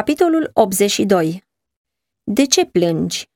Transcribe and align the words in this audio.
Capitolul 0.00 0.50
82 0.52 1.44
De 2.24 2.46
ce 2.46 2.64
plângi? 2.66 3.28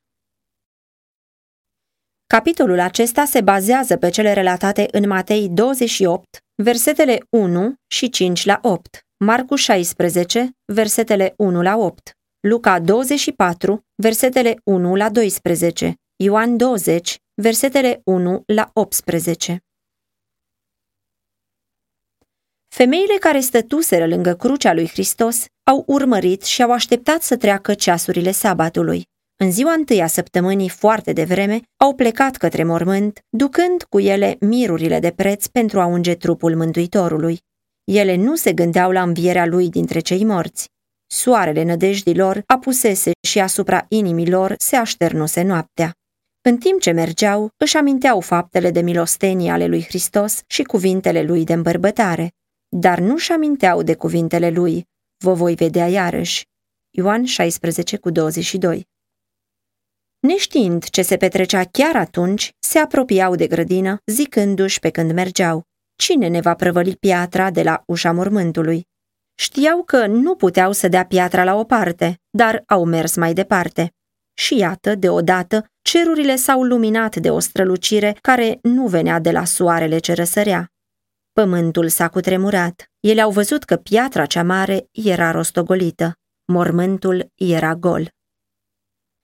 Capitolul 2.26 2.80
acesta 2.80 3.24
se 3.24 3.40
bazează 3.40 3.96
pe 3.96 4.10
cele 4.10 4.32
relatate 4.32 4.88
în 4.90 5.06
Matei 5.06 5.48
28, 5.48 6.44
versetele 6.54 7.18
1 7.28 7.74
și 7.86 8.08
5 8.08 8.44
la 8.44 8.58
8, 8.62 9.06
Marcu 9.16 9.54
16, 9.54 10.50
versetele 10.64 11.34
1 11.36 11.62
la 11.62 11.76
8, 11.76 12.10
Luca 12.40 12.80
24, 12.80 13.86
versetele 13.94 14.56
1 14.64 14.94
la 14.94 15.10
12, 15.10 15.94
Ioan 16.16 16.56
20, 16.56 17.18
versetele 17.34 18.00
1 18.04 18.42
la 18.46 18.70
18. 18.72 19.64
Femeile 22.76 23.16
care 23.20 23.40
stătuseră 23.40 24.06
lângă 24.06 24.34
crucea 24.34 24.72
lui 24.72 24.88
Hristos 24.88 25.44
au 25.70 25.84
urmărit 25.86 26.42
și 26.42 26.62
au 26.62 26.72
așteptat 26.72 27.22
să 27.22 27.36
treacă 27.36 27.74
ceasurile 27.74 28.30
sabatului. 28.30 29.06
În 29.36 29.50
ziua 29.50 29.72
întâi 29.72 30.02
a 30.02 30.06
săptămânii, 30.06 30.68
foarte 30.68 31.12
devreme, 31.12 31.60
au 31.76 31.94
plecat 31.94 32.36
către 32.36 32.64
mormânt, 32.64 33.20
ducând 33.28 33.82
cu 33.88 34.00
ele 34.00 34.36
mirurile 34.40 35.00
de 35.00 35.10
preț 35.10 35.46
pentru 35.46 35.80
a 35.80 35.86
unge 35.86 36.14
trupul 36.14 36.56
Mântuitorului. 36.56 37.38
Ele 37.84 38.16
nu 38.16 38.36
se 38.36 38.52
gândeau 38.52 38.90
la 38.90 39.02
învierea 39.02 39.46
lui 39.46 39.68
dintre 39.68 40.00
cei 40.00 40.24
morți. 40.24 40.68
Soarele 41.06 41.62
nădejdilor 41.62 42.42
apusese 42.46 43.10
și 43.26 43.40
asupra 43.40 43.84
inimilor 43.88 44.54
se 44.58 44.76
așternuse 44.76 45.42
noaptea. 45.42 45.92
În 46.42 46.56
timp 46.56 46.80
ce 46.80 46.90
mergeau, 46.90 47.48
își 47.56 47.76
aminteau 47.76 48.20
faptele 48.20 48.70
de 48.70 48.80
milostenie 48.80 49.50
ale 49.50 49.66
lui 49.66 49.84
Hristos 49.84 50.40
și 50.46 50.62
cuvintele 50.62 51.22
lui 51.22 51.44
de 51.44 51.52
îmbărbătare 51.52 52.30
dar 52.76 52.98
nu-și 52.98 53.32
aminteau 53.32 53.82
de 53.82 53.94
cuvintele 53.94 54.50
lui, 54.50 54.88
vă 55.18 55.32
voi 55.32 55.54
vedea 55.54 55.88
iarăși. 55.88 56.46
Ioan 56.90 57.24
16 57.24 57.96
cu 57.96 58.10
22 58.10 58.86
Neștiind 60.18 60.84
ce 60.84 61.02
se 61.02 61.16
petrecea 61.16 61.64
chiar 61.64 61.96
atunci, 61.96 62.50
se 62.58 62.78
apropiau 62.78 63.34
de 63.34 63.46
grădină, 63.46 63.98
zicându-și 64.06 64.78
pe 64.78 64.90
când 64.90 65.12
mergeau, 65.12 65.62
cine 65.96 66.28
ne 66.28 66.40
va 66.40 66.54
prăvăli 66.54 66.96
piatra 66.96 67.50
de 67.50 67.62
la 67.62 67.82
ușa 67.86 68.12
mormântului? 68.12 68.86
Știau 69.34 69.82
că 69.82 70.06
nu 70.06 70.34
puteau 70.34 70.72
să 70.72 70.88
dea 70.88 71.04
piatra 71.04 71.44
la 71.44 71.54
o 71.54 71.64
parte, 71.64 72.20
dar 72.30 72.62
au 72.66 72.84
mers 72.84 73.16
mai 73.16 73.32
departe. 73.32 73.92
Și 74.34 74.56
iată, 74.56 74.94
deodată, 74.94 75.66
cerurile 75.82 76.36
s-au 76.36 76.62
luminat 76.62 77.16
de 77.16 77.30
o 77.30 77.38
strălucire 77.38 78.18
care 78.20 78.58
nu 78.62 78.86
venea 78.86 79.18
de 79.18 79.30
la 79.30 79.44
soarele 79.44 79.98
ce 79.98 80.12
răsărea. 80.12 80.73
Pământul 81.40 81.88
s-a 81.88 82.08
cutremurat. 82.08 82.90
Ele 83.00 83.20
au 83.20 83.30
văzut 83.30 83.64
că 83.64 83.76
piatra 83.76 84.26
cea 84.26 84.42
mare 84.42 84.88
era 84.90 85.30
rostogolită. 85.30 86.18
Mormântul 86.44 87.30
era 87.34 87.74
gol. 87.74 88.08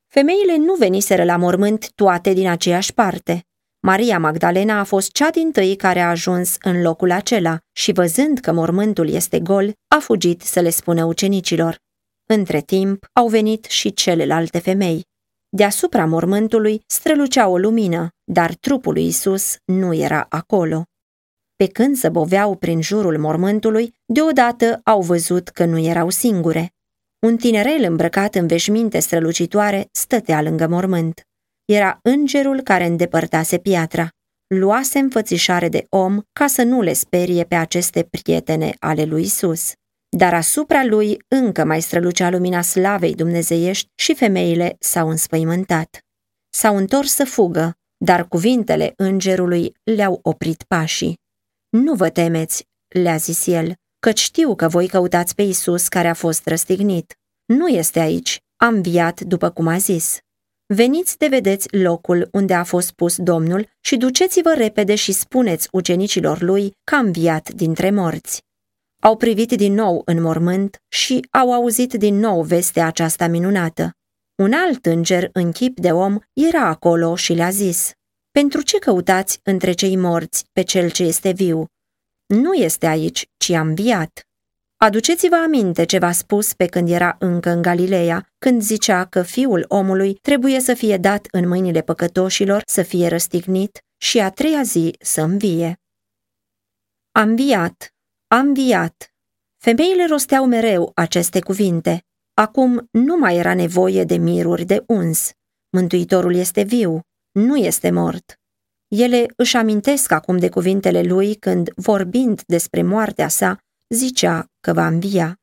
Femeile 0.07 0.57
nu 0.57 0.75
veniseră 0.75 1.25
la 1.25 1.37
mormânt 1.37 1.93
toate 1.95 2.33
din 2.33 2.49
aceeași 2.49 2.95
parte. 2.95 3.47
Maria 3.81 4.19
Magdalena 4.19 4.79
a 4.79 4.85
fost 4.85 5.13
cea 5.13 5.31
din 5.31 5.53
tâi 5.53 5.77
care 5.77 6.01
a 6.01 6.09
ajuns 6.09 6.57
în 6.61 6.83
locul 6.83 7.11
acela 7.11 7.59
și 7.73 7.93
văzând 7.93 8.39
că 8.39 8.53
mormântul 8.53 9.09
este 9.09 9.41
gol, 9.41 9.73
a 9.89 9.99
fugit 9.99 10.43
să 10.43 10.61
le 10.61 10.71
spună 10.71 11.05
ucenicilor. 11.05 11.77
Între 12.27 12.61
timp 12.61 13.05
au 13.13 13.29
venit 13.29 13.65
și 13.65 13.93
celelalte 13.93 14.59
femei. 14.59 15.05
Deasupra 15.49 16.07
mormântului 16.07 16.83
strălucea 16.87 17.49
o 17.49 17.59
lumină, 17.59 18.09
dar 18.25 18.55
trupul 18.55 18.93
lui 18.93 19.07
Isus 19.07 19.57
nu 19.65 19.95
era 19.95 20.27
acolo. 20.29 20.85
Pe 21.61 21.67
când 21.67 21.97
zăboveau 21.97 22.57
prin 22.57 22.83
jurul 22.83 23.19
mormântului, 23.19 23.95
deodată 24.07 24.81
au 24.85 25.01
văzut 25.01 25.49
că 25.49 25.65
nu 25.65 25.79
erau 25.79 26.11
singure. 26.11 26.73
Un 27.27 27.37
tinerel 27.37 27.85
îmbrăcat 27.85 28.35
în 28.35 28.47
veșminte 28.47 28.99
strălucitoare 28.99 29.89
stătea 29.93 30.43
lângă 30.43 30.67
mormânt. 30.69 31.27
Era 31.65 31.99
îngerul 32.03 32.61
care 32.61 32.87
îndepărtase 32.87 33.59
piatra. 33.59 34.09
Luase 34.47 34.99
înfățișare 34.99 35.69
de 35.69 35.87
om 35.89 36.21
ca 36.33 36.47
să 36.47 36.63
nu 36.63 36.81
le 36.81 36.93
sperie 36.93 37.45
pe 37.45 37.55
aceste 37.55 38.03
prietene 38.11 38.75
ale 38.79 39.05
lui 39.05 39.23
Isus. 39.23 39.73
Dar 40.17 40.35
asupra 40.35 40.85
lui 40.85 41.17
încă 41.29 41.65
mai 41.65 41.81
strălucea 41.83 42.31
lumina 42.31 42.63
slavei 42.63 43.15
dumnezeiești 43.15 43.89
și 43.95 44.15
femeile 44.15 44.77
s-au 44.79 45.09
înspăimântat. 45.09 45.99
S-au 46.51 46.77
întors 46.77 47.15
să 47.15 47.25
fugă, 47.25 47.75
dar 48.05 48.29
cuvintele 48.29 48.93
îngerului 48.97 49.73
le-au 49.83 50.19
oprit 50.23 50.63
pașii. 50.63 51.20
Nu 51.71 51.95
vă 51.95 52.09
temeți, 52.09 52.67
le-a 52.89 53.17
zis 53.17 53.47
el, 53.47 53.75
căci 53.99 54.19
știu 54.19 54.55
că 54.55 54.69
voi 54.69 54.89
căutați 54.89 55.35
pe 55.35 55.43
Isus 55.43 55.89
care 55.89 56.09
a 56.09 56.15
fost 56.15 56.47
răstignit. 56.47 57.19
Nu 57.45 57.69
este 57.69 57.99
aici, 57.99 58.39
am 58.57 58.81
viat 58.81 59.21
după 59.21 59.51
cum 59.51 59.67
a 59.67 59.79
zis. 59.79 60.19
Veniți 60.67 61.19
de 61.19 61.27
vedeți 61.27 61.77
locul 61.77 62.29
unde 62.33 62.55
a 62.55 62.65
fost 62.65 62.93
pus 62.93 63.17
Domnul 63.17 63.69
și 63.81 63.97
duceți-vă 63.97 64.55
repede 64.57 64.95
și 64.95 65.13
spuneți 65.13 65.69
ucenicilor 65.73 66.41
lui 66.41 66.73
că 66.85 66.95
am 66.95 67.11
viat 67.11 67.51
dintre 67.51 67.91
morți. 67.91 68.43
Au 69.03 69.17
privit 69.17 69.53
din 69.53 69.75
nou 69.75 70.03
în 70.05 70.21
mormânt 70.21 70.83
și 70.89 71.27
au 71.31 71.53
auzit 71.53 71.93
din 71.93 72.15
nou 72.19 72.43
vestea 72.43 72.87
aceasta 72.87 73.27
minunată. 73.27 73.91
Un 74.35 74.53
alt 74.53 74.87
înger 74.87 75.31
în 75.33 75.53
chip 75.53 75.81
de 75.81 75.93
om 75.93 76.19
era 76.33 76.67
acolo 76.67 77.17
și 77.17 77.33
le-a 77.33 77.51
zis, 77.51 77.93
pentru 78.31 78.63
ce 78.63 78.79
căutați 78.79 79.41
între 79.43 79.73
cei 79.73 79.97
morți 79.97 80.45
pe 80.53 80.63
cel 80.63 80.91
ce 80.91 81.03
este 81.03 81.31
viu? 81.31 81.67
Nu 82.27 82.55
este 82.55 82.87
aici, 82.87 83.29
ci 83.37 83.51
a 83.51 83.61
înviat. 83.61 84.25
Aduceți-vă 84.77 85.35
aminte 85.35 85.85
ce 85.85 85.99
v-a 85.99 86.13
spus 86.13 86.55
pe 86.55 86.67
când 86.67 86.91
era 86.91 87.17
încă 87.19 87.51
în 87.51 87.63
Galileea, 87.63 88.33
când 88.39 88.63
zicea 88.63 89.05
că 89.05 89.23
fiul 89.23 89.65
omului 89.69 90.15
trebuie 90.15 90.61
să 90.61 90.75
fie 90.75 90.97
dat 90.97 91.27
în 91.31 91.49
mâinile 91.49 91.81
păcătoșilor, 91.81 92.63
să 92.67 92.83
fie 92.83 93.09
răstignit 93.09 93.85
și 93.97 94.19
a 94.19 94.31
treia 94.31 94.63
zi 94.63 94.95
să 95.01 95.21
învie. 95.21 95.81
A 97.13 97.21
înviat, 97.21 97.95
a 98.27 98.37
înviat. 98.37 99.15
Femeile 99.57 100.07
rosteau 100.07 100.47
mereu 100.47 100.93
aceste 100.95 101.41
cuvinte. 101.41 102.05
Acum 102.35 102.89
nu 102.91 103.17
mai 103.17 103.37
era 103.37 103.55
nevoie 103.55 104.05
de 104.05 104.17
miruri 104.17 104.65
de 104.65 104.83
uns. 104.87 105.31
Mântuitorul 105.71 106.35
este 106.35 106.63
viu 106.63 107.01
nu 107.33 107.57
este 107.57 107.91
mort. 107.91 108.41
Ele 108.89 109.27
își 109.37 109.57
amintesc 109.57 110.13
acum 110.13 110.39
de 110.39 110.49
cuvintele 110.49 111.03
lui 111.03 111.35
când, 111.35 111.71
vorbind 111.77 112.43
despre 112.47 112.83
moartea 112.83 113.29
sa, 113.29 113.59
zicea 113.89 114.47
că 114.61 114.73
va 114.73 114.87
învia. 114.87 115.41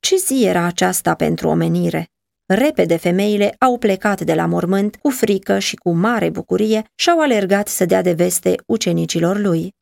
Ce 0.00 0.16
zi 0.16 0.44
era 0.44 0.64
aceasta 0.64 1.14
pentru 1.14 1.48
omenire? 1.48 2.10
Repede 2.46 2.96
femeile 2.96 3.54
au 3.58 3.78
plecat 3.78 4.20
de 4.20 4.34
la 4.34 4.46
mormânt 4.46 4.96
cu 4.96 5.10
frică 5.10 5.58
și 5.58 5.76
cu 5.76 5.90
mare 5.90 6.30
bucurie 6.30 6.84
și 6.94 7.10
au 7.10 7.20
alergat 7.20 7.68
să 7.68 7.84
dea 7.84 8.02
de 8.02 8.12
veste 8.12 8.54
ucenicilor 8.66 9.38
lui. 9.38 9.74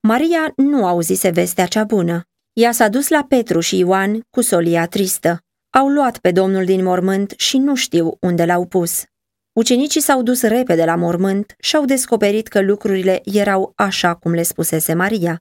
Maria 0.00 0.52
nu 0.56 0.86
auzise 0.86 1.30
vestea 1.30 1.66
cea 1.66 1.84
bună. 1.84 2.22
Ea 2.52 2.72
s-a 2.72 2.88
dus 2.88 3.08
la 3.08 3.24
Petru 3.28 3.60
și 3.60 3.78
Ioan 3.78 4.26
cu 4.30 4.40
solia 4.40 4.86
tristă. 4.86 5.40
Au 5.70 5.88
luat 5.88 6.18
pe 6.18 6.30
Domnul 6.30 6.64
din 6.64 6.82
mormânt 6.82 7.34
și 7.36 7.58
nu 7.58 7.74
știu 7.74 8.16
unde 8.20 8.44
l-au 8.44 8.66
pus. 8.66 9.04
Ucenicii 9.58 10.00
s-au 10.00 10.22
dus 10.22 10.42
repede 10.42 10.84
la 10.84 10.96
mormânt 10.96 11.54
și 11.58 11.76
au 11.76 11.84
descoperit 11.84 12.48
că 12.48 12.60
lucrurile 12.60 13.20
erau 13.24 13.72
așa 13.76 14.14
cum 14.14 14.32
le 14.32 14.42
spusese 14.42 14.94
Maria. 14.94 15.40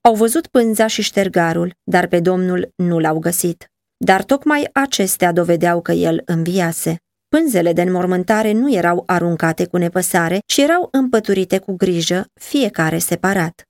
Au 0.00 0.14
văzut 0.14 0.46
pânza 0.46 0.86
și 0.86 1.02
ștergarul, 1.02 1.74
dar 1.84 2.06
pe 2.06 2.20
Domnul 2.20 2.72
nu 2.76 2.98
l-au 2.98 3.18
găsit. 3.18 3.66
Dar 4.04 4.24
tocmai 4.24 4.68
acestea 4.72 5.32
dovedeau 5.32 5.82
că 5.82 5.92
el 5.92 6.22
înviase. 6.24 6.96
Pânzele 7.28 7.72
de 7.72 7.82
înmormântare 7.82 8.52
nu 8.52 8.72
erau 8.72 9.02
aruncate 9.06 9.66
cu 9.66 9.76
nepăsare, 9.76 10.38
ci 10.46 10.56
erau 10.56 10.88
împăturite 10.90 11.58
cu 11.58 11.72
grijă, 11.72 12.26
fiecare 12.40 12.98
separat. 12.98 13.62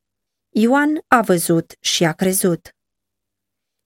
Ioan 0.54 0.98
a 1.06 1.20
văzut 1.20 1.72
și 1.80 2.04
a 2.04 2.12
crezut. 2.12 2.68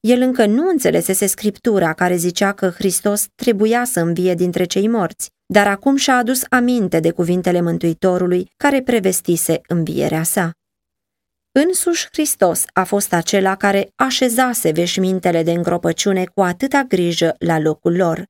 El 0.01 0.21
încă 0.21 0.47
nu 0.47 0.69
înțelesese 0.69 1.27
scriptura 1.27 1.93
care 1.93 2.17
zicea 2.17 2.53
că 2.53 2.69
Hristos 2.69 3.27
trebuia 3.35 3.85
să 3.85 4.01
învie 4.01 4.35
dintre 4.35 4.65
cei 4.65 4.89
morți, 4.89 5.31
dar 5.53 5.67
acum 5.67 5.97
și-a 5.97 6.17
adus 6.17 6.43
aminte 6.49 7.01
de 7.01 7.11
cuvintele 7.11 7.61
Mântuitorului 7.61 8.51
care 8.57 8.83
prevestise 8.83 9.61
învierea 9.69 10.23
sa. 10.23 10.51
Însuși 11.53 12.09
Hristos 12.13 12.65
a 12.73 12.85
fost 12.85 13.13
acela 13.13 13.55
care 13.57 13.93
așezase 13.97 14.71
veșmintele 14.71 15.43
de 15.43 15.53
îngropăciune 15.53 16.25
cu 16.35 16.41
atâta 16.41 16.83
grijă 16.89 17.35
la 17.39 17.59
locul 17.59 17.97
lor. 17.97 18.25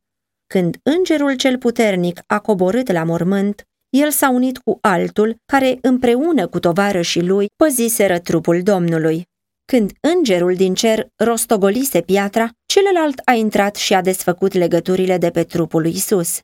Când 0.47 0.77
îngerul 0.83 1.35
cel 1.35 1.59
puternic 1.59 2.21
a 2.27 2.39
coborât 2.39 2.93
la 2.93 3.05
mormânt, 3.05 3.67
el 3.89 4.11
s-a 4.11 4.31
unit 4.31 4.59
cu 4.59 4.79
altul 4.81 5.37
care 5.47 5.79
împreună 5.81 6.47
cu 6.47 6.59
tovarășii 6.59 7.27
lui 7.27 7.51
păziseră 7.57 8.19
trupul 8.19 8.63
Domnului. 8.63 9.29
Când 9.65 9.91
îngerul 10.01 10.55
din 10.55 10.75
cer 10.75 11.07
rostogolise 11.17 12.01
piatra, 12.01 12.49
celălalt 12.67 13.21
a 13.25 13.33
intrat 13.33 13.77
și 13.77 13.95
a 13.95 14.01
desfăcut 14.01 14.53
legăturile 14.53 15.19
de 15.19 15.31
pe 15.31 15.43
trupul 15.45 15.81
lui 15.81 15.91
Isus. 15.91 16.41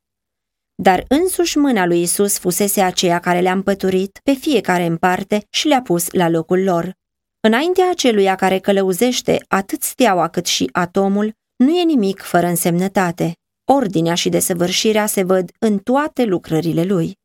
Dar 0.82 1.04
însuși 1.08 1.58
mâna 1.58 1.86
lui 1.86 2.02
Isus 2.02 2.38
fusese 2.38 2.80
aceea 2.80 3.18
care 3.18 3.40
le-a 3.40 3.52
împăturit 3.52 4.20
pe 4.22 4.32
fiecare 4.32 4.86
în 4.86 4.96
parte 4.96 5.46
și 5.50 5.66
le-a 5.66 5.82
pus 5.82 6.10
la 6.10 6.28
locul 6.28 6.62
lor. 6.62 6.92
Înaintea 7.40 7.90
aceluia 7.90 8.34
care 8.34 8.58
călăuzește 8.58 9.44
atât 9.48 9.82
steaua 9.82 10.28
cât 10.28 10.46
și 10.46 10.68
atomul, 10.72 11.32
nu 11.56 11.78
e 11.78 11.82
nimic 11.82 12.20
fără 12.20 12.46
însemnătate. 12.46 13.36
Ordinea 13.64 14.14
și 14.14 14.28
desăvârșirea 14.28 15.06
se 15.06 15.22
văd 15.22 15.50
în 15.58 15.78
toate 15.78 16.24
lucrările 16.24 16.84
lui. 16.84 17.18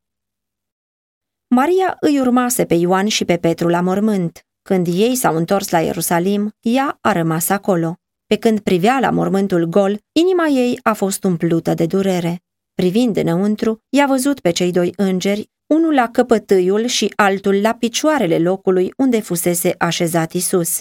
Maria 1.46 1.96
îi 2.00 2.20
urmase 2.20 2.64
pe 2.64 2.74
Ioan 2.74 3.06
și 3.06 3.24
pe 3.24 3.36
Petru 3.36 3.68
la 3.68 3.80
mormânt. 3.80 4.46
Când 4.62 4.86
ei 4.86 5.14
s-au 5.14 5.36
întors 5.36 5.70
la 5.70 5.80
Ierusalim, 5.80 6.52
ea 6.60 6.98
a 7.00 7.12
rămas 7.12 7.48
acolo. 7.48 7.96
Pe 8.26 8.36
când 8.36 8.60
privea 8.60 8.98
la 9.00 9.10
mormântul 9.10 9.64
gol, 9.64 9.98
inima 10.12 10.46
ei 10.46 10.78
a 10.82 10.92
fost 10.92 11.24
umplută 11.24 11.74
de 11.74 11.86
durere. 11.86 12.43
Privind 12.74 13.16
înăuntru, 13.16 13.82
i-a 13.88 14.06
văzut 14.06 14.40
pe 14.40 14.50
cei 14.50 14.72
doi 14.72 14.92
îngeri, 14.96 15.50
unul 15.66 15.94
la 15.94 16.10
căpătâiul 16.10 16.86
și 16.86 17.12
altul 17.16 17.60
la 17.60 17.74
picioarele 17.74 18.38
locului 18.38 18.92
unde 18.96 19.20
fusese 19.20 19.74
așezat 19.78 20.32
Isus. 20.32 20.80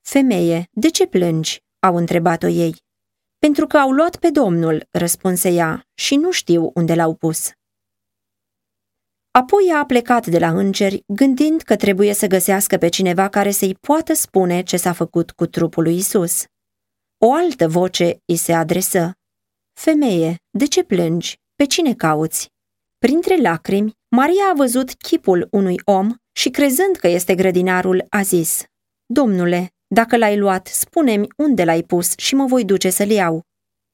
Femeie, 0.00 0.68
de 0.70 0.90
ce 0.90 1.06
plângi?" 1.06 1.64
au 1.78 1.96
întrebat-o 1.96 2.46
ei. 2.46 2.76
Pentru 3.38 3.66
că 3.66 3.76
au 3.76 3.90
luat 3.90 4.16
pe 4.16 4.30
Domnul, 4.30 4.88
răspunse 4.90 5.48
ea, 5.48 5.86
și 5.94 6.16
nu 6.16 6.30
știu 6.30 6.70
unde 6.74 6.94
l-au 6.94 7.14
pus. 7.14 7.50
Apoi 9.30 9.72
a 9.74 9.84
plecat 9.84 10.26
de 10.26 10.38
la 10.38 10.48
îngeri, 10.48 11.02
gândind 11.06 11.62
că 11.62 11.76
trebuie 11.76 12.12
să 12.12 12.26
găsească 12.26 12.76
pe 12.76 12.88
cineva 12.88 13.28
care 13.28 13.50
să-i 13.50 13.74
poată 13.74 14.12
spune 14.12 14.62
ce 14.62 14.76
s-a 14.76 14.92
făcut 14.92 15.30
cu 15.30 15.46
trupul 15.46 15.82
lui 15.82 15.96
Isus. 15.96 16.44
O 17.18 17.32
altă 17.32 17.68
voce 17.68 18.18
îi 18.24 18.36
se 18.36 18.52
adresă. 18.52 19.12
Femeie, 19.80 20.36
de 20.50 20.66
ce 20.66 20.82
plângi? 20.82 21.38
Pe 21.56 21.64
cine 21.64 21.94
cauți? 21.94 22.50
Printre 22.98 23.40
lacrimi, 23.40 23.92
Maria 24.16 24.44
a 24.50 24.56
văzut 24.56 24.94
chipul 24.94 25.48
unui 25.50 25.80
om 25.84 26.14
și 26.32 26.50
crezând 26.50 26.96
că 26.96 27.08
este 27.08 27.34
grădinarul, 27.34 28.06
a 28.08 28.22
zis, 28.22 28.64
Domnule, 29.06 29.70
dacă 29.86 30.16
l-ai 30.16 30.38
luat, 30.38 30.66
spune-mi 30.66 31.26
unde 31.36 31.64
l-ai 31.64 31.82
pus 31.82 32.12
și 32.16 32.34
mă 32.34 32.44
voi 32.44 32.64
duce 32.64 32.90
să-l 32.90 33.10
iau. 33.10 33.42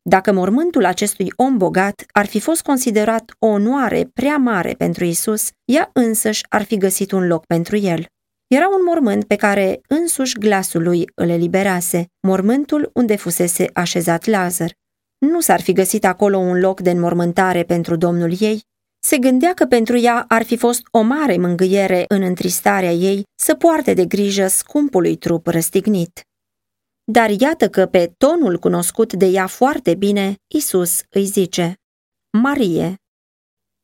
Dacă 0.02 0.32
mormântul 0.32 0.84
acestui 0.84 1.32
om 1.36 1.56
bogat 1.56 2.04
ar 2.12 2.26
fi 2.26 2.40
fost 2.40 2.62
considerat 2.62 3.32
o 3.38 3.46
onoare 3.46 4.10
prea 4.14 4.36
mare 4.36 4.74
pentru 4.74 5.04
Isus, 5.04 5.50
ea 5.64 5.90
însăși 5.92 6.42
ar 6.48 6.62
fi 6.62 6.76
găsit 6.76 7.12
un 7.12 7.26
loc 7.26 7.46
pentru 7.46 7.76
el. 7.76 8.06
Era 8.46 8.68
un 8.68 8.84
mormânt 8.84 9.24
pe 9.24 9.36
care 9.36 9.80
însuși 9.88 10.38
glasul 10.38 10.82
lui 10.82 11.10
îl 11.14 11.28
eliberase, 11.28 12.06
mormântul 12.26 12.90
unde 12.94 13.16
fusese 13.16 13.70
așezat 13.72 14.24
Lazar. 14.24 14.80
Nu 15.26 15.40
s-ar 15.40 15.60
fi 15.60 15.72
găsit 15.72 16.04
acolo 16.04 16.38
un 16.38 16.58
loc 16.60 16.80
de 16.80 16.90
înmormântare 16.90 17.62
pentru 17.62 17.96
domnul 17.96 18.34
ei? 18.40 18.60
Se 19.04 19.18
gândea 19.18 19.54
că 19.54 19.64
pentru 19.64 19.96
ea 19.96 20.24
ar 20.28 20.42
fi 20.42 20.56
fost 20.56 20.82
o 20.90 21.00
mare 21.00 21.36
mângâiere 21.36 22.04
în 22.08 22.22
întristarea 22.22 22.92
ei 22.92 23.22
să 23.38 23.54
poarte 23.54 23.94
de 23.94 24.06
grijă 24.06 24.46
scumpului 24.46 25.16
trup 25.16 25.46
răstignit. 25.46 26.22
Dar 27.04 27.30
iată 27.30 27.68
că 27.68 27.86
pe 27.86 28.12
tonul 28.18 28.58
cunoscut 28.58 29.12
de 29.12 29.26
ea 29.26 29.46
foarte 29.46 29.94
bine, 29.94 30.36
Isus 30.54 31.02
îi 31.10 31.24
zice, 31.24 31.74
Marie. 32.42 32.94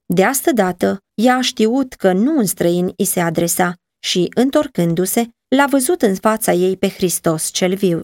De 0.06 0.24
asta 0.24 0.52
dată, 0.52 0.98
ea 1.14 1.36
a 1.36 1.40
știut 1.40 1.92
că 1.92 2.12
nu 2.12 2.36
un 2.36 2.44
străin 2.44 2.92
îi 2.96 3.04
se 3.04 3.20
adresa 3.20 3.74
și, 3.98 4.30
întorcându-se, 4.34 5.28
l-a 5.56 5.66
văzut 5.66 6.02
în 6.02 6.14
fața 6.14 6.52
ei 6.52 6.76
pe 6.76 6.88
Hristos 6.88 7.50
cel 7.50 7.74
viu. 7.74 8.02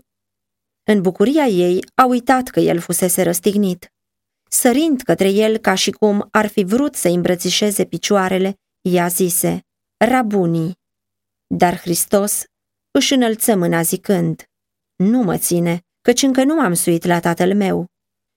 În 0.87 1.01
bucuria 1.01 1.45
ei 1.45 1.85
a 1.95 2.05
uitat 2.07 2.49
că 2.49 2.61
el 2.61 2.79
fusese 2.79 3.23
răstignit. 3.23 3.93
Sărind 4.49 5.01
către 5.01 5.29
el 5.31 5.57
ca 5.57 5.75
și 5.75 5.91
cum 5.91 6.29
ar 6.31 6.47
fi 6.47 6.65
vrut 6.65 6.95
să 6.95 7.09
îmbrățișeze 7.09 7.85
picioarele, 7.85 8.59
ea 8.81 9.09
zise, 9.09 9.61
Rabunii. 9.97 10.79
Dar 11.47 11.79
Hristos 11.79 12.45
își 12.91 13.15
înălță 13.15 13.57
mâna 13.57 13.83
zicând, 13.83 14.45
Nu 14.97 15.23
mă 15.23 15.39
ține, 15.39 15.81
căci 16.01 16.23
încă 16.23 16.45
nu 16.45 16.61
am 16.61 16.75
suit 16.75 17.05
la 17.05 17.21
tatăl 17.21 17.55
meu, 17.55 17.87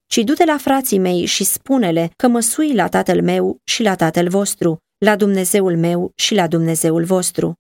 ci 0.06 0.18
du-te 0.18 0.46
la 0.46 0.58
frații 0.58 1.00
mei 1.00 1.26
și 1.26 1.44
spune-le 1.44 2.12
că 2.16 2.28
mă 2.28 2.40
sui 2.40 2.74
la 2.74 2.88
tatăl 2.88 3.22
meu 3.22 3.58
și 3.64 3.84
la 3.84 3.96
tatăl 3.96 4.30
vostru, 4.30 4.78
la 4.98 5.16
Dumnezeul 5.16 5.78
meu 5.78 6.12
și 6.16 6.34
la 6.34 6.48
Dumnezeul 6.48 7.04
vostru. 7.04 7.54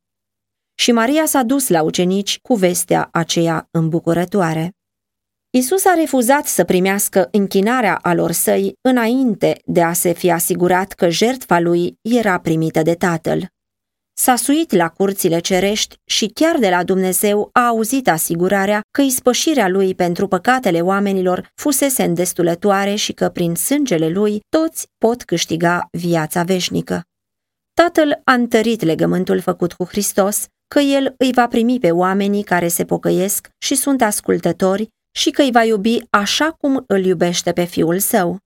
Și 0.75 0.91
Maria 0.91 1.25
s-a 1.25 1.43
dus 1.43 1.67
la 1.67 1.81
ucenici 1.81 2.39
cu 2.39 2.55
vestea 2.55 3.09
aceea 3.11 3.67
îmbucurătoare. 3.71 4.76
Isus 5.57 5.85
a 5.85 5.93
refuzat 5.93 6.45
să 6.45 6.63
primească 6.63 7.27
închinarea 7.31 7.99
alor 8.01 8.31
săi 8.31 8.73
înainte 8.81 9.61
de 9.65 9.81
a 9.81 9.93
se 9.93 10.13
fi 10.13 10.31
asigurat 10.31 10.91
că 10.91 11.09
jertfa 11.09 11.59
lui 11.59 11.97
era 12.01 12.39
primită 12.39 12.81
de 12.81 12.93
Tatăl. 12.93 13.47
S-a 14.13 14.35
suit 14.35 14.71
la 14.71 14.89
curțile 14.89 15.39
cerești 15.39 15.95
și 16.05 16.25
chiar 16.25 16.57
de 16.57 16.69
la 16.69 16.83
Dumnezeu 16.83 17.49
a 17.51 17.67
auzit 17.67 18.09
asigurarea 18.09 18.81
că 18.91 19.01
ispășirea 19.01 19.67
lui 19.67 19.95
pentru 19.95 20.27
păcatele 20.27 20.81
oamenilor 20.81 21.51
fusese 21.55 22.03
îndestulătoare 22.03 22.95
și 22.95 23.13
că 23.13 23.29
prin 23.29 23.55
sângele 23.55 24.09
lui 24.09 24.39
toți 24.49 24.87
pot 24.97 25.23
câștiga 25.23 25.87
viața 25.91 26.43
veșnică. 26.43 27.01
Tatăl 27.73 28.21
a 28.23 28.33
întărit 28.33 28.83
legământul 28.83 29.39
făcut 29.39 29.73
cu 29.73 29.85
Hristos, 29.85 30.45
că 30.67 30.79
el 30.79 31.13
îi 31.17 31.31
va 31.33 31.47
primi 31.47 31.79
pe 31.79 31.91
oamenii 31.91 32.43
care 32.43 32.67
se 32.67 32.85
pocăiesc 32.85 33.49
și 33.57 33.75
sunt 33.75 34.01
ascultători 34.01 34.95
și 35.17 35.29
că 35.29 35.41
îi 35.41 35.51
va 35.51 35.63
iubi 35.63 35.99
așa 36.09 36.51
cum 36.51 36.83
îl 36.87 37.05
iubește 37.05 37.51
pe 37.51 37.63
fiul 37.63 37.99
său. 37.99 38.37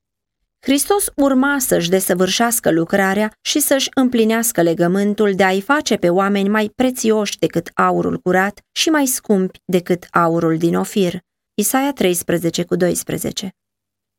Hristos 0.60 1.06
urma 1.16 1.60
să-și 1.60 1.90
desăvârșească 1.90 2.72
lucrarea 2.72 3.32
și 3.42 3.60
să-și 3.60 3.90
împlinească 3.94 4.62
legământul 4.62 5.34
de 5.36 5.44
a-i 5.44 5.62
face 5.62 5.96
pe 5.96 6.10
oameni 6.10 6.50
mai 6.50 6.72
prețioși 6.76 7.38
decât 7.38 7.70
aurul 7.74 8.18
curat 8.18 8.60
și 8.72 8.90
mai 8.90 9.06
scumpi 9.06 9.60
decât 9.66 10.08
aurul 10.12 10.58
din 10.58 10.76
Ofir. 10.76 11.20
Isaia 11.54 11.94
13 11.94 12.64
cu 12.64 12.76
12 12.76 13.50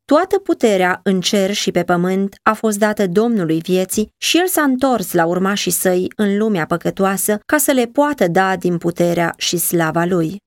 Toată 0.04 0.38
puterea 0.38 1.00
în 1.02 1.20
cer 1.20 1.52
și 1.52 1.70
pe 1.70 1.82
pământ 1.82 2.34
a 2.42 2.52
fost 2.52 2.78
dată 2.78 3.06
Domnului 3.06 3.60
vieții 3.60 4.08
și 4.18 4.38
el 4.38 4.46
s-a 4.46 4.62
întors 4.62 5.12
la 5.12 5.26
urmașii 5.26 5.70
săi 5.70 6.12
în 6.16 6.36
lumea 6.36 6.66
păcătoasă 6.66 7.38
ca 7.46 7.58
să 7.58 7.72
le 7.72 7.86
poată 7.86 8.28
da 8.28 8.56
din 8.56 8.78
puterea 8.78 9.34
și 9.36 9.56
slava 9.56 10.04
lui. 10.04 10.40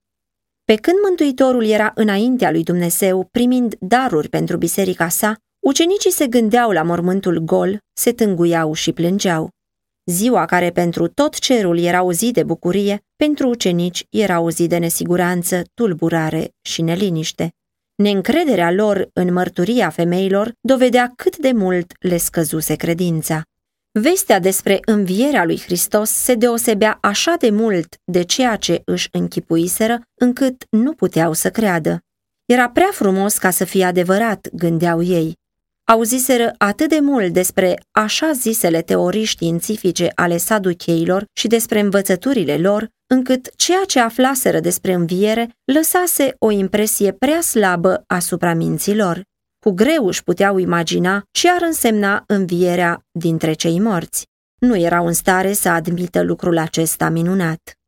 Pe 0.66 0.74
când 0.74 0.96
Mântuitorul 1.04 1.66
era 1.66 1.92
înaintea 1.94 2.50
lui 2.50 2.62
Dumnezeu, 2.62 3.28
primind 3.30 3.74
daruri 3.80 4.28
pentru 4.28 4.56
biserica 4.56 5.08
sa, 5.08 5.36
ucenicii 5.58 6.10
se 6.10 6.26
gândeau 6.26 6.70
la 6.70 6.82
mormântul 6.82 7.38
gol, 7.38 7.78
se 7.92 8.12
tânguiau 8.12 8.72
și 8.72 8.92
plângeau. 8.92 9.48
Ziua 10.04 10.44
care 10.44 10.70
pentru 10.70 11.08
tot 11.08 11.38
cerul 11.38 11.78
era 11.78 12.02
o 12.02 12.12
zi 12.12 12.30
de 12.30 12.42
bucurie, 12.42 13.04
pentru 13.16 13.48
ucenici 13.48 14.06
era 14.10 14.40
o 14.40 14.50
zi 14.50 14.66
de 14.66 14.76
nesiguranță, 14.76 15.62
tulburare 15.74 16.54
și 16.62 16.82
neliniște. 16.82 17.54
Neîncrederea 17.94 18.70
lor 18.70 19.08
în 19.12 19.32
mărturia 19.32 19.90
femeilor 19.90 20.52
dovedea 20.60 21.12
cât 21.16 21.36
de 21.36 21.52
mult 21.52 21.92
le 22.00 22.16
scăzuse 22.16 22.74
credința. 22.74 23.42
Vestea 24.00 24.38
despre 24.38 24.78
învierea 24.84 25.44
lui 25.44 25.60
Hristos 25.60 26.10
se 26.10 26.34
deosebea 26.34 26.98
așa 27.00 27.34
de 27.38 27.50
mult 27.50 27.96
de 28.04 28.22
ceea 28.22 28.56
ce 28.56 28.82
își 28.84 29.08
închipuiseră, 29.12 30.00
încât 30.14 30.64
nu 30.70 30.92
puteau 30.92 31.32
să 31.32 31.50
creadă. 31.50 32.00
Era 32.44 32.68
prea 32.68 32.88
frumos 32.92 33.38
ca 33.38 33.50
să 33.50 33.64
fie 33.64 33.84
adevărat, 33.84 34.48
gândeau 34.52 35.02
ei. 35.02 35.38
Auziseră 35.84 36.54
atât 36.58 36.88
de 36.88 36.98
mult 37.00 37.32
despre 37.32 37.80
așa 37.90 38.32
zisele 38.32 38.82
teorii 38.82 39.24
științifice 39.24 40.12
ale 40.14 40.36
saducheilor 40.36 41.24
și 41.32 41.46
despre 41.46 41.80
învățăturile 41.80 42.56
lor, 42.56 42.88
încât 43.06 43.56
ceea 43.56 43.82
ce 43.86 44.00
aflaseră 44.00 44.60
despre 44.60 44.92
înviere 44.92 45.48
lăsase 45.64 46.34
o 46.38 46.50
impresie 46.50 47.12
prea 47.12 47.40
slabă 47.40 48.04
asupra 48.06 48.54
minților 48.54 49.22
cu 49.66 49.72
greu 49.72 50.06
își 50.06 50.22
puteau 50.22 50.58
imagina 50.58 51.24
ce 51.30 51.50
ar 51.50 51.62
însemna 51.62 52.24
învierea 52.26 53.04
dintre 53.10 53.52
cei 53.52 53.80
morți. 53.80 54.28
Nu 54.58 54.76
erau 54.76 55.06
în 55.06 55.12
stare 55.12 55.52
să 55.52 55.68
admită 55.68 56.22
lucrul 56.22 56.58
acesta 56.58 57.08
minunat. 57.08 57.78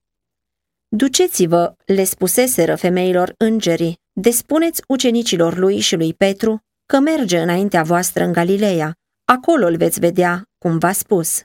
Duceți-vă, 0.89 1.75
le 1.85 2.05
spuseseră 2.05 2.75
femeilor 2.75 3.35
îngerii, 3.37 4.01
despuneți 4.13 4.83
ucenicilor 4.89 5.57
lui 5.57 5.79
și 5.79 5.97
lui 5.97 6.15
Petru 6.15 6.65
că 6.87 6.99
merge 6.99 7.39
înaintea 7.39 7.83
voastră 7.83 8.25
în 8.25 8.33
Galileea, 8.33 8.97
acolo 9.25 9.67
îl 9.67 9.77
veți 9.77 10.01
vedea, 10.01 10.49
cum 10.59 10.79
v-a 10.79 10.93
spus. 10.93 11.43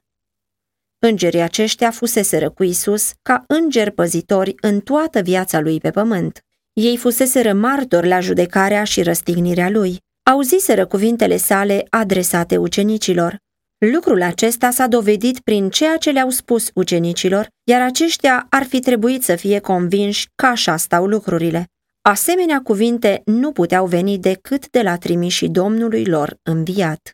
Îngerii 0.99 1.41
aceștia 1.41 1.91
fuseseră 1.91 2.49
cu 2.49 2.63
Isus 2.63 3.11
ca 3.21 3.43
îngeri 3.47 3.91
păzitori 3.91 4.55
în 4.61 4.79
toată 4.79 5.21
viața 5.21 5.59
lui 5.59 5.79
pe 5.79 5.89
pământ. 5.91 6.43
Ei 6.73 6.97
fuseseră 6.97 7.53
martori 7.53 8.07
la 8.07 8.19
judecarea 8.19 8.83
și 8.83 9.03
răstignirea 9.03 9.69
lui 9.69 10.02
auziseră 10.23 10.85
cuvintele 10.85 11.37
sale 11.37 11.85
adresate 11.89 12.57
ucenicilor. 12.57 13.37
Lucrul 13.77 14.21
acesta 14.21 14.71
s-a 14.71 14.87
dovedit 14.87 15.39
prin 15.39 15.69
ceea 15.69 15.97
ce 15.97 16.11
le-au 16.11 16.29
spus 16.29 16.69
ucenicilor, 16.73 17.47
iar 17.63 17.81
aceștia 17.81 18.47
ar 18.49 18.63
fi 18.63 18.79
trebuit 18.79 19.23
să 19.23 19.35
fie 19.35 19.59
convinși 19.59 20.29
că 20.35 20.45
așa 20.45 20.77
stau 20.77 21.05
lucrurile. 21.05 21.67
Asemenea 22.01 22.61
cuvinte 22.61 23.21
nu 23.25 23.51
puteau 23.51 23.85
veni 23.85 24.17
decât 24.17 24.69
de 24.69 24.81
la 24.81 24.97
trimișii 24.97 25.49
Domnului 25.49 26.05
lor 26.05 26.37
înviat. 26.43 27.11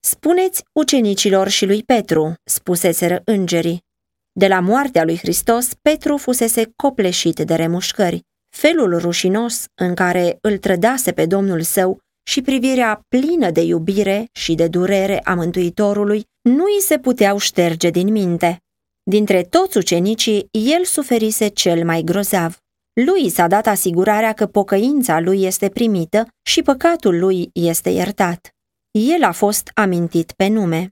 Spuneți 0.00 0.64
ucenicilor 0.72 1.48
și 1.48 1.66
lui 1.66 1.82
Petru, 1.82 2.34
spuseseră 2.44 3.22
îngerii. 3.24 3.84
De 4.32 4.46
la 4.46 4.60
moartea 4.60 5.04
lui 5.04 5.18
Hristos, 5.18 5.68
Petru 5.82 6.16
fusese 6.16 6.72
copleșit 6.76 7.38
de 7.38 7.54
remușcări. 7.54 8.24
Felul 8.56 8.98
rușinos 8.98 9.64
în 9.74 9.94
care 9.94 10.38
îl 10.40 10.58
trădase 10.58 11.12
pe 11.12 11.26
Domnul 11.26 11.62
său 11.62 11.98
și 12.22 12.42
privirea 12.42 13.04
plină 13.08 13.50
de 13.50 13.60
iubire 13.60 14.28
și 14.32 14.54
de 14.54 14.68
durere 14.68 15.20
a 15.24 15.34
Mântuitorului 15.34 16.24
nu 16.42 16.64
îi 16.64 16.80
se 16.80 16.98
puteau 16.98 17.38
șterge 17.38 17.90
din 17.90 18.12
minte. 18.12 18.60
Dintre 19.02 19.42
toți 19.42 19.76
ucenicii, 19.76 20.48
el 20.50 20.84
suferise 20.84 21.48
cel 21.48 21.84
mai 21.84 22.02
grozav. 22.02 22.56
Lui 22.92 23.28
s-a 23.28 23.46
dat 23.46 23.66
asigurarea 23.66 24.32
că 24.32 24.46
pocăința 24.46 25.20
lui 25.20 25.42
este 25.42 25.68
primită 25.68 26.28
și 26.42 26.62
păcatul 26.62 27.18
lui 27.18 27.50
este 27.52 27.90
iertat. 27.90 28.54
El 28.90 29.22
a 29.22 29.32
fost 29.32 29.70
amintit 29.74 30.32
pe 30.32 30.46
nume. 30.46 30.88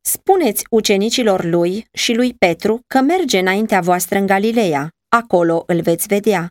Spuneți 0.00 0.64
ucenicilor 0.70 1.44
lui 1.44 1.86
și 1.92 2.14
lui 2.14 2.34
Petru 2.34 2.80
că 2.86 3.00
merge 3.00 3.38
înaintea 3.38 3.80
voastră 3.80 4.18
în 4.18 4.26
Galileea, 4.26 4.90
acolo 5.16 5.62
îl 5.66 5.80
veți 5.80 6.06
vedea. 6.06 6.48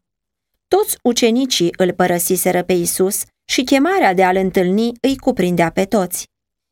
Toți 0.67 0.97
ucenicii 1.03 1.73
îl 1.77 1.93
părăsiseră 1.93 2.63
pe 2.63 2.73
Isus 2.73 3.23
și 3.45 3.63
chemarea 3.63 4.13
de 4.13 4.23
a-l 4.23 4.35
întâlni 4.35 4.91
îi 5.01 5.17
cuprindea 5.17 5.69
pe 5.71 5.85
toți. 5.85 6.29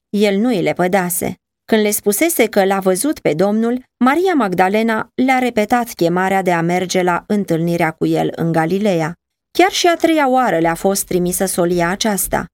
El 0.09 0.37
nu 0.37 0.47
îi 0.47 0.61
le 0.61 0.73
pădase. 0.73 1.35
Când 1.65 1.81
le 1.81 1.91
spusese 1.91 2.47
că 2.47 2.65
l-a 2.65 2.79
văzut 2.79 3.19
pe 3.19 3.33
Domnul, 3.33 3.83
Maria 3.97 4.33
Magdalena 4.33 5.09
le-a 5.15 5.39
repetat 5.39 5.93
chemarea 5.93 6.41
de 6.41 6.53
a 6.53 6.61
merge 6.61 7.01
la 7.01 7.23
întâlnirea 7.27 7.91
cu 7.91 8.05
el 8.05 8.31
în 8.35 8.51
Galileea. 8.51 9.13
Chiar 9.51 9.71
și 9.71 9.87
a 9.87 9.95
treia 9.95 10.29
oară 10.29 10.59
le-a 10.59 10.75
fost 10.75 11.05
trimisă 11.05 11.45
solia 11.45 11.89
aceasta. 11.89 12.45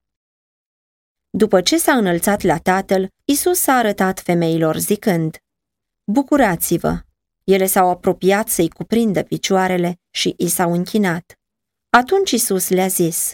După 1.29 1.61
ce 1.61 1.77
s-a 1.77 1.93
înălțat 1.93 2.41
la 2.41 2.57
tatăl, 2.57 3.07
Isus 3.25 3.59
s-a 3.59 3.73
arătat 3.73 4.19
femeilor 4.19 4.77
zicând, 4.77 5.37
Bucurați-vă! 6.11 6.99
Ele 7.45 7.65
s-au 7.65 7.89
apropiat 7.89 8.49
să-i 8.49 8.69
cuprindă 8.69 9.23
picioarele 9.23 9.99
și 10.09 10.33
i 10.37 10.47
s-au 10.47 10.73
închinat. 10.73 11.39
Atunci 11.89 12.31
Isus 12.31 12.69
le-a 12.69 12.87
zis, 12.87 13.33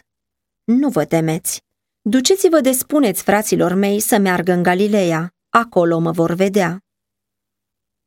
Nu 0.64 0.90
vă 0.90 1.06
temeți! 1.06 1.64
Duceți-vă 2.02 2.60
de 2.60 2.72
spuneți 2.72 3.24
fraților 3.24 3.74
mei 3.74 4.00
să 4.00 4.18
meargă 4.18 4.52
în 4.52 4.64
Galileea, 4.64 5.34
acolo 5.50 6.00
mă 6.00 6.12
vor 6.12 6.34
vedea. 6.34 6.84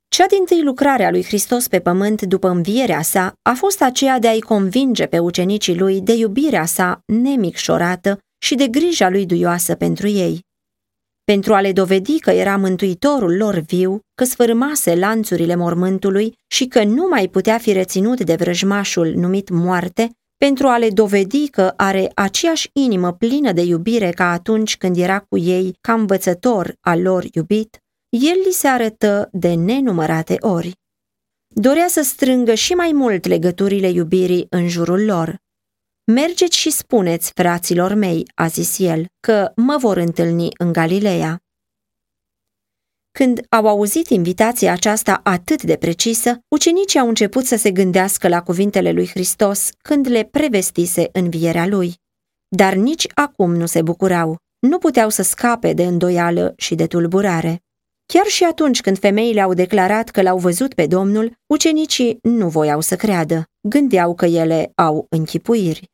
Cea 0.08 0.26
din 0.26 0.44
tâi 0.44 0.62
lucrare 0.62 1.04
a 1.04 1.10
lui 1.10 1.24
Hristos 1.24 1.68
pe 1.68 1.80
pământ 1.80 2.22
după 2.22 2.48
învierea 2.48 3.02
sa 3.02 3.32
a 3.42 3.52
fost 3.52 3.82
aceea 3.82 4.18
de 4.18 4.28
a-i 4.28 4.40
convinge 4.40 5.06
pe 5.06 5.18
ucenicii 5.18 5.78
lui 5.78 6.00
de 6.00 6.12
iubirea 6.12 6.64
sa 6.64 7.02
nemicșorată 7.06 8.18
și 8.38 8.54
de 8.54 8.68
grija 8.68 9.08
lui 9.08 9.26
duioasă 9.26 9.74
pentru 9.74 10.08
ei. 10.08 10.40
Pentru 11.24 11.54
a 11.54 11.60
le 11.60 11.72
dovedi 11.72 12.18
că 12.18 12.30
era 12.30 12.56
mântuitorul 12.56 13.36
lor 13.36 13.58
viu, 13.58 14.00
că 14.14 14.24
sfârmase 14.24 14.94
lanțurile 14.94 15.54
mormântului 15.54 16.34
și 16.46 16.66
că 16.66 16.84
nu 16.84 17.06
mai 17.08 17.28
putea 17.28 17.58
fi 17.58 17.72
reținut 17.72 18.24
de 18.24 18.34
vrăjmașul 18.34 19.12
numit 19.14 19.48
moarte, 19.48 20.10
pentru 20.36 20.66
a 20.66 20.78
le 20.78 20.88
dovedi 20.90 21.48
că 21.48 21.72
are 21.76 22.10
aceeași 22.14 22.70
inimă 22.72 23.12
plină 23.12 23.52
de 23.52 23.62
iubire 23.62 24.10
ca 24.10 24.30
atunci 24.30 24.76
când 24.76 24.96
era 24.96 25.18
cu 25.18 25.38
ei 25.38 25.76
ca 25.80 25.92
învățător 25.92 26.76
al 26.80 27.02
lor 27.02 27.24
iubit, 27.32 27.78
el 28.08 28.36
li 28.46 28.52
se 28.52 28.66
arătă 28.66 29.28
de 29.32 29.54
nenumărate 29.54 30.36
ori. 30.40 30.72
Dorea 31.54 31.86
să 31.88 32.02
strângă 32.02 32.54
și 32.54 32.72
mai 32.72 32.90
mult 32.92 33.26
legăturile 33.26 33.88
iubirii 33.88 34.46
în 34.48 34.68
jurul 34.68 35.04
lor. 35.04 35.36
Mergeți 36.12 36.56
și 36.56 36.70
spuneți, 36.70 37.30
fraților 37.34 37.94
mei, 37.94 38.30
a 38.34 38.46
zis 38.46 38.78
el, 38.78 39.06
că 39.20 39.52
mă 39.56 39.76
vor 39.80 39.96
întâlni 39.96 40.48
în 40.58 40.72
Galileea. 40.72 41.42
Când 43.10 43.40
au 43.48 43.68
auzit 43.68 44.08
invitația 44.08 44.72
aceasta 44.72 45.20
atât 45.22 45.62
de 45.62 45.76
precisă, 45.76 46.38
ucenicii 46.48 46.98
au 46.98 47.08
început 47.08 47.44
să 47.44 47.56
se 47.56 47.70
gândească 47.70 48.28
la 48.28 48.42
cuvintele 48.42 48.92
lui 48.92 49.08
Hristos 49.08 49.68
când 49.78 50.08
le 50.08 50.24
prevestise 50.24 51.08
învierea 51.12 51.66
lui. 51.66 51.94
Dar 52.48 52.74
nici 52.74 53.06
acum 53.14 53.54
nu 53.54 53.66
se 53.66 53.82
bucurau, 53.82 54.36
nu 54.58 54.78
puteau 54.78 55.08
să 55.08 55.22
scape 55.22 55.72
de 55.72 55.84
îndoială 55.84 56.54
și 56.56 56.74
de 56.74 56.86
tulburare. 56.86 57.62
Chiar 58.06 58.26
și 58.26 58.44
atunci 58.44 58.80
când 58.80 58.98
femeile 58.98 59.40
au 59.40 59.54
declarat 59.54 60.08
că 60.08 60.22
l-au 60.22 60.38
văzut 60.38 60.74
pe 60.74 60.86
Domnul, 60.86 61.32
ucenicii 61.46 62.18
nu 62.22 62.48
voiau 62.48 62.80
să 62.80 62.96
creadă, 62.96 63.44
gândeau 63.68 64.14
că 64.14 64.26
ele 64.26 64.72
au 64.74 65.06
închipuiri. 65.08 65.92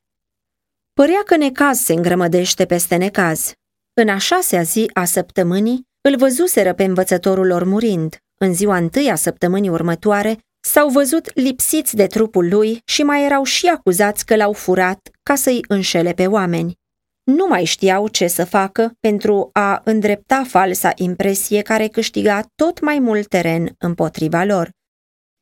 Părea 1.00 1.22
că 1.24 1.36
necaz 1.36 1.78
se 1.78 1.92
îngrămădește 1.92 2.66
peste 2.66 2.96
necaz. 2.96 3.52
În 4.00 4.08
a 4.08 4.18
șasea 4.18 4.62
zi 4.62 4.90
a 4.92 5.04
săptămânii, 5.04 5.86
îl 6.08 6.16
văzuseră 6.16 6.74
pe 6.74 6.84
învățătorul 6.84 7.46
lor 7.46 7.64
murind. 7.64 8.16
În 8.40 8.54
ziua 8.54 8.76
întâi 8.76 9.10
a 9.10 9.14
săptămânii 9.14 9.68
următoare, 9.68 10.38
s-au 10.60 10.88
văzut 10.88 11.34
lipsiți 11.34 11.96
de 11.96 12.06
trupul 12.06 12.48
lui 12.48 12.80
și 12.84 13.02
mai 13.02 13.24
erau 13.24 13.42
și 13.42 13.66
acuzați 13.66 14.26
că 14.26 14.36
l-au 14.36 14.52
furat 14.52 15.08
ca 15.22 15.34
să-i 15.34 15.64
înșele 15.68 16.12
pe 16.12 16.26
oameni. 16.26 16.74
Nu 17.22 17.46
mai 17.46 17.64
știau 17.64 18.08
ce 18.08 18.26
să 18.26 18.44
facă 18.44 18.92
pentru 19.00 19.50
a 19.52 19.80
îndrepta 19.84 20.44
falsa 20.48 20.92
impresie 20.94 21.62
care 21.62 21.86
câștiga 21.86 22.42
tot 22.54 22.80
mai 22.80 22.98
mult 22.98 23.28
teren 23.28 23.74
împotriva 23.78 24.44
lor. 24.44 24.70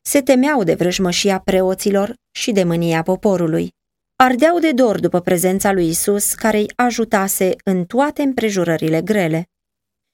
Se 0.02 0.22
temeau 0.22 0.62
de 0.62 0.74
vrăjmășia 0.74 1.38
preoților 1.38 2.14
și 2.30 2.52
de 2.52 2.64
mânia 2.64 3.02
poporului. 3.02 3.76
Ardeau 4.20 4.58
de 4.58 4.72
dor 4.72 5.00
după 5.00 5.20
prezența 5.20 5.72
lui 5.72 5.88
Isus, 5.88 6.34
care 6.34 6.58
îi 6.58 6.72
ajutase 6.76 7.56
în 7.64 7.84
toate 7.84 8.22
împrejurările 8.22 9.02
grele. 9.02 9.48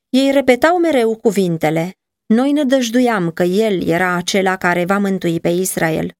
Ei 0.09 0.31
repetau 0.31 0.79
mereu 0.79 1.17
cuvintele, 1.17 1.97
noi 2.27 2.53
ne 2.53 2.65
dăjduiam 2.65 3.31
că 3.31 3.43
El 3.43 3.83
era 3.89 4.15
acela 4.15 4.57
care 4.57 4.85
va 4.85 4.99
mântui 4.99 5.41
pe 5.41 5.49
Israel. 5.49 6.13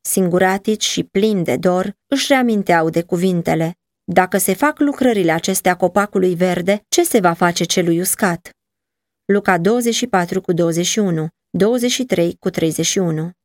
Singuratici 0.00 0.84
și 0.84 1.04
plini 1.04 1.44
de 1.44 1.56
dor, 1.56 1.96
își 2.06 2.26
reaminteau 2.28 2.90
de 2.90 3.02
cuvintele, 3.02 3.78
dacă 4.04 4.38
se 4.38 4.54
fac 4.54 4.78
lucrările 4.78 5.32
acestea 5.32 5.76
copacului 5.76 6.34
verde, 6.34 6.84
ce 6.88 7.02
se 7.02 7.20
va 7.20 7.32
face 7.32 7.64
celui 7.64 8.00
uscat? 8.00 8.50
Luca 9.24 9.58
24 9.58 10.40
cu 10.40 10.52
21, 10.52 11.28
23 11.50 12.36
cu 12.40 12.50
31 12.50 13.37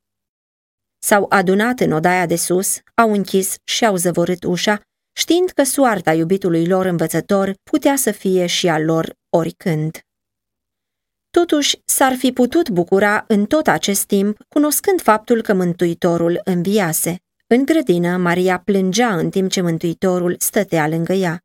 S-au 1.05 1.25
adunat 1.29 1.79
în 1.79 1.91
odaia 1.91 2.25
de 2.25 2.36
sus, 2.36 2.79
au 2.95 3.12
închis 3.12 3.55
și 3.63 3.86
au 3.86 3.95
zăvorât 3.95 4.43
ușa, 4.43 4.81
știind 5.17 5.50
că 5.50 5.63
soarta 5.63 6.13
iubitului 6.13 6.67
lor 6.67 6.86
învățător 6.86 7.53
putea 7.63 7.95
să 7.95 8.12
fie 8.12 8.45
și 8.45 8.69
a 8.69 8.79
lor 8.79 9.15
oricând. 9.29 10.00
Totuși, 11.29 11.81
s-ar 11.86 12.15
fi 12.15 12.31
putut 12.31 12.69
bucura 12.69 13.25
în 13.27 13.45
tot 13.45 13.67
acest 13.67 14.05
timp, 14.05 14.38
cunoscând 14.48 15.01
faptul 15.01 15.41
că 15.41 15.53
Mântuitorul 15.53 16.41
înviase. 16.43 17.17
În 17.48 17.65
grădină, 17.65 18.17
Maria 18.17 18.60
plângea 18.60 19.15
în 19.15 19.29
timp 19.29 19.51
ce 19.51 19.62
Mântuitorul 19.62 20.36
stătea 20.39 20.88
lângă 20.88 21.13
ea. 21.13 21.39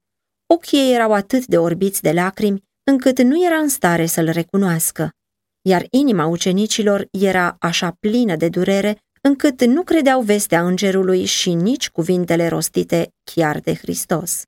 Ochii 0.46 0.78
ei 0.78 0.94
erau 0.94 1.12
atât 1.12 1.46
de 1.46 1.58
orbiți 1.58 2.02
de 2.02 2.12
lacrimi, 2.12 2.62
încât 2.84 3.22
nu 3.22 3.44
era 3.44 3.56
în 3.56 3.68
stare 3.68 4.06
să-l 4.06 4.28
recunoască. 4.30 5.10
Iar 5.62 5.86
inima 5.90 6.26
ucenicilor 6.26 7.06
era 7.10 7.56
așa 7.60 7.96
plină 8.00 8.36
de 8.36 8.48
durere, 8.48 8.98
încât 9.22 9.64
nu 9.64 9.82
credeau 9.82 10.20
vestea 10.20 10.66
îngerului 10.66 11.24
și 11.24 11.54
nici 11.54 11.90
cuvintele 11.90 12.48
rostite 12.48 13.12
chiar 13.24 13.58
de 13.58 13.74
Hristos. 13.74 14.42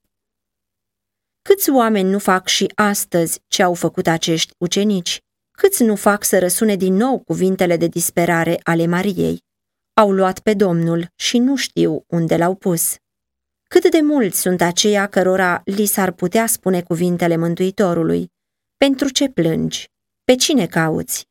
Câți 1.42 1.70
oameni 1.70 2.10
nu 2.10 2.18
fac 2.18 2.46
și 2.48 2.72
astăzi 2.74 3.40
ce 3.48 3.62
au 3.62 3.74
făcut 3.74 4.06
acești 4.06 4.54
ucenici? 4.58 5.20
Câți 5.50 5.82
nu 5.82 5.96
fac 5.96 6.24
să 6.24 6.38
răsune 6.38 6.76
din 6.76 6.94
nou 6.94 7.18
cuvintele 7.18 7.76
de 7.76 7.86
disperare 7.86 8.60
ale 8.62 8.86
Mariei? 8.86 9.42
Au 9.94 10.12
luat 10.12 10.40
pe 10.40 10.54
Domnul 10.54 11.12
și 11.14 11.38
nu 11.38 11.56
știu 11.56 12.04
unde 12.06 12.36
l-au 12.36 12.54
pus. 12.54 12.96
Cât 13.68 13.90
de 13.90 14.00
mulți 14.00 14.40
sunt 14.40 14.60
aceia 14.60 15.06
cărora 15.06 15.62
li 15.64 15.86
s-ar 15.86 16.12
putea 16.12 16.46
spune 16.46 16.82
cuvintele 16.82 17.36
Mântuitorului? 17.36 18.32
Pentru 18.76 19.08
ce 19.08 19.28
plângi? 19.28 19.88
Pe 20.24 20.34
cine 20.34 20.66
cauți? 20.66 21.28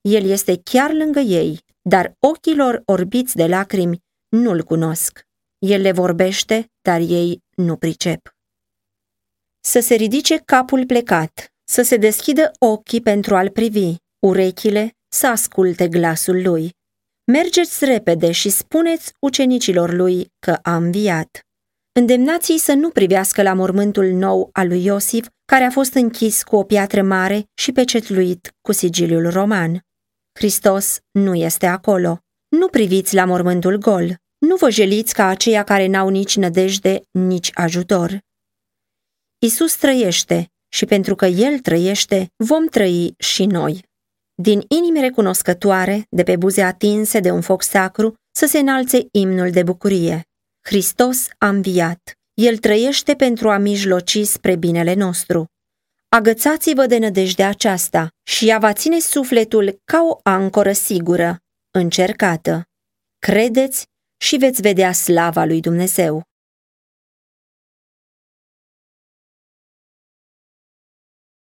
El 0.00 0.24
este 0.24 0.60
chiar 0.64 0.92
lângă 0.92 1.18
ei, 1.18 1.60
dar 1.88 2.16
ochilor 2.18 2.82
orbiți 2.84 3.36
de 3.36 3.46
lacrimi 3.46 3.98
nu-l 4.28 4.62
cunosc. 4.62 5.26
El 5.58 5.80
le 5.80 5.92
vorbește, 5.92 6.70
dar 6.82 7.00
ei 7.00 7.42
nu 7.56 7.76
pricep. 7.76 8.36
Să 9.60 9.80
se 9.80 9.94
ridice 9.94 10.36
capul 10.44 10.86
plecat, 10.86 11.52
să 11.64 11.82
se 11.82 11.96
deschidă 11.96 12.50
ochii 12.58 13.00
pentru 13.00 13.36
a-l 13.36 13.50
privi, 13.50 13.94
urechile 14.26 14.96
să 15.08 15.26
asculte 15.26 15.88
glasul 15.88 16.42
lui. 16.42 16.76
Mergeți 17.32 17.84
repede 17.84 18.32
și 18.32 18.48
spuneți 18.48 19.12
ucenicilor 19.20 19.92
lui 19.92 20.32
că 20.38 20.58
a 20.62 20.76
înviat. 20.76 21.40
Îndemnați-i 21.92 22.58
să 22.58 22.72
nu 22.72 22.90
privească 22.90 23.42
la 23.42 23.54
mormântul 23.54 24.06
nou 24.06 24.48
al 24.52 24.68
lui 24.68 24.84
Iosif, 24.84 25.26
care 25.44 25.64
a 25.64 25.70
fost 25.70 25.94
închis 25.94 26.42
cu 26.42 26.56
o 26.56 26.64
piatră 26.64 27.02
mare 27.02 27.44
și 27.54 27.72
pecetluit 27.72 28.54
cu 28.60 28.72
sigiliul 28.72 29.30
roman. 29.30 29.87
Hristos 30.38 30.98
nu 31.10 31.34
este 31.34 31.66
acolo. 31.66 32.18
Nu 32.48 32.68
priviți 32.68 33.14
la 33.14 33.24
mormântul 33.24 33.76
gol. 33.76 34.16
Nu 34.38 34.56
vă 34.56 34.70
jeliți 34.70 35.14
ca 35.14 35.26
aceia 35.26 35.62
care 35.62 35.86
n-au 35.86 36.08
nici 36.08 36.36
nădejde, 36.36 37.02
nici 37.10 37.50
ajutor. 37.54 38.18
Isus 39.38 39.76
trăiește 39.76 40.50
și 40.68 40.84
pentru 40.84 41.14
că 41.14 41.26
El 41.26 41.58
trăiește, 41.58 42.30
vom 42.36 42.66
trăi 42.66 43.14
și 43.18 43.44
noi. 43.44 43.84
Din 44.34 44.64
inimi 44.68 45.00
recunoscătoare, 45.00 46.06
de 46.10 46.22
pe 46.22 46.36
buze 46.36 46.62
atinse 46.62 47.20
de 47.20 47.30
un 47.30 47.40
foc 47.40 47.62
sacru, 47.62 48.14
să 48.30 48.46
se 48.46 48.58
înalțe 48.58 49.06
imnul 49.10 49.50
de 49.50 49.62
bucurie. 49.62 50.22
Hristos 50.66 51.28
a 51.38 51.48
înviat. 51.48 52.12
El 52.34 52.56
trăiește 52.56 53.14
pentru 53.14 53.50
a 53.50 53.58
mijloci 53.58 54.18
spre 54.24 54.56
binele 54.56 54.94
nostru. 54.94 55.46
Agățați-vă 56.10 56.86
de 56.86 56.98
nădejdea 56.98 57.48
aceasta 57.48 58.08
și 58.22 58.48
ea 58.48 58.58
va 58.58 58.72
ține 58.72 58.98
sufletul 58.98 59.80
ca 59.84 60.00
o 60.02 60.18
ancoră 60.22 60.72
sigură, 60.72 61.38
încercată. 61.70 62.62
Credeți 63.18 63.86
și 64.20 64.36
veți 64.36 64.60
vedea 64.60 64.92
slava 64.92 65.44
lui 65.44 65.60
Dumnezeu. 65.60 66.27